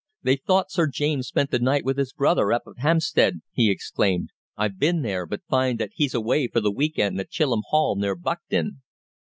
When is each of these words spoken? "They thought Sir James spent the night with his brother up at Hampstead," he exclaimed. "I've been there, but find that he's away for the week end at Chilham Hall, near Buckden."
"They 0.23 0.35
thought 0.35 0.71
Sir 0.71 0.87
James 0.87 1.27
spent 1.27 1.51
the 1.51 1.59
night 1.59 1.85
with 1.85 1.99
his 1.99 2.11
brother 2.11 2.51
up 2.51 2.63
at 2.65 2.81
Hampstead," 2.81 3.41
he 3.51 3.69
exclaimed. 3.69 4.31
"I've 4.57 4.79
been 4.79 5.03
there, 5.03 5.27
but 5.27 5.45
find 5.47 5.77
that 5.77 5.91
he's 5.93 6.15
away 6.15 6.47
for 6.47 6.59
the 6.59 6.71
week 6.71 6.97
end 6.97 7.19
at 7.19 7.29
Chilham 7.29 7.61
Hall, 7.69 7.95
near 7.95 8.15
Buckden." 8.15 8.81